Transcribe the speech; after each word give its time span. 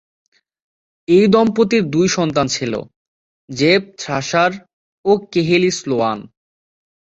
এই 1.07 1.25
দম্পতির 1.27 1.83
দুই 1.85 2.07
সন্তান 2.07 2.47
ছিল: 2.47 2.73
জেফ 3.49 3.81
থ্রাশার 3.99 4.51
ও 5.05 5.11
কেহেলি 5.31 5.71
স্লোয়ান। 5.71 6.19